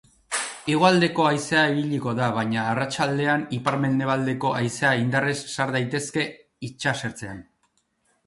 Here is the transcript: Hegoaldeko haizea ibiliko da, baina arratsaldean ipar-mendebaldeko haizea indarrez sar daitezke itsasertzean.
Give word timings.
Hegoaldeko 0.75 1.25
haizea 1.31 1.65
ibiliko 1.73 2.13
da, 2.19 2.29
baina 2.37 2.63
arratsaldean 2.69 3.43
ipar-mendebaldeko 3.57 4.53
haizea 4.61 4.93
indarrez 5.01 5.37
sar 5.57 5.75
daitezke 5.77 6.27
itsasertzean. 6.71 7.45